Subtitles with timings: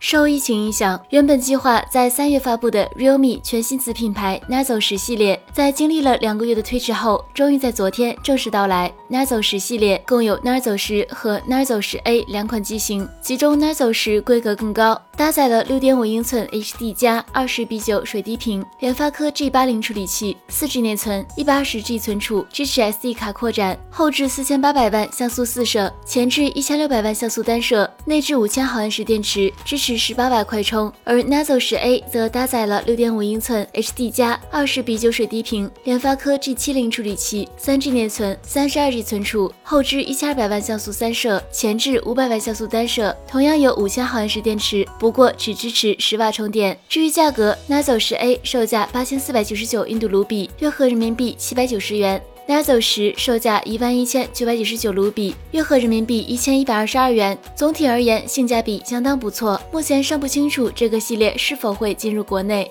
[0.00, 8.90] 受疫情影响，原本计划在三月发布的 Realme 全新子品牌 Nazo 十系列，在经历了两个月的推迟后，终于在昨天正式到来。
[9.10, 21.82] Nazo 十系列共有 Nazo 十和 Nazo 十 A 两款机型，其中 Nazo 十规格更高，搭载了六点五英寸 HD 加二十比九水滴屏，联发科 G 八零处理器，四 G 内存，一百二十
[21.82, 29.89] G 存储，支持 SD 卡扩展，后置四千八百万像素四摄，前置一千六百万像素单摄，内置五千毫安时电池，支持。
[29.90, 46.78] 是十八瓦快充，而 Nazo 十 A 则搭载了六点五英寸 HD 加二十比九水滴屏，联发科 G 七零处理器，三 G 内存，三十二 G 存储，后置一千二百万像素三摄，前置五百万像素单摄，同样有五千毫安时电池，不过只支持十瓦充电。
[46.88, 52.22] 至于价格，Nazo 十 A 售价八千四百九十九印度卢比，约合人民币七百九十元。
[52.50, 57.38] Nazo 十售价一万一千九百九十九卢比，约合人民币一千一百二十二元。
[57.54, 59.60] 总体而言，性价比相当不错。
[59.70, 62.68] 目前尚不清楚这个系列是否会进入国内。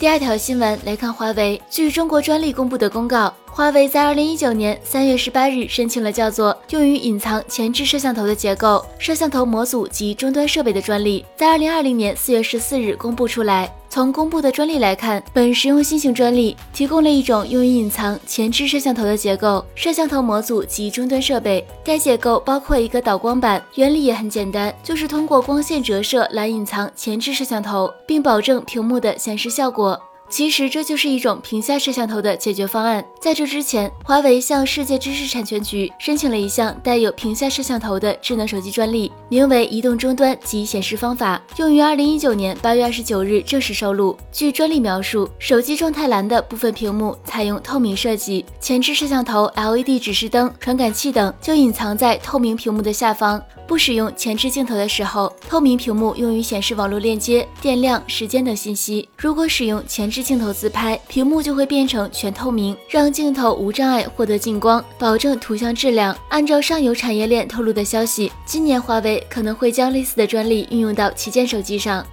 [0.00, 3.32] 第二条新闻来看，华为据中国专利公布的公告。
[3.46, 13.72] 华为在二零一九年三月十八日申请了叫做“用于隐藏前置摄像头的结构、摄像头模组及终端设备”的专利，在二零二零年四月十四日公布出来。
[13.94, 21.64] 从公布的专利来看，本实用新型专利提供了一种用于隐藏前置摄像头的结构、摄像头模组及终端设备。
[21.84, 29.96] 该结构包括一个导光板，原理也很简单，就是通过光线折射来隐藏前置摄像头，并保证屏幕的显示效果。
[30.28, 33.04] 其实这就是一种屏下摄像头的解决方案。
[33.20, 44.16] 在这之前，华为向世界知识产权局申请了一项带有屏下摄像头的智能手机专利，名为“移动终端及显示方法”，用于二零一九年八月二十九日正式收录。
[44.32, 53.40] 据专利描述，手机状态栏的部分屏幕采用透明设计，前置摄像头、LED 指示灯、传感器等就隐藏在透明屏幕的下方。
[53.66, 59.08] 不使用前置镜头的时候，透明屏幕用于显示网络链接、电量、时间等信息。
[59.16, 66.16] 如果使用前置是镜头自拍，屏幕就会变成全透明，让镜头无障碍获得近光，保证图像质量。
[66.28, 72.06] 按照上游产业链透露的消息，今年华为可能会将类似的专利运用到旗舰手机上。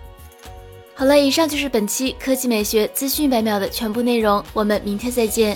[0.95, 5.55] 好了，以上就是本期科技美学资讯百秒的全部内容，我们明天再见。